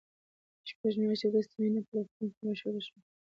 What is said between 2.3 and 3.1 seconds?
کې مشهوره شوه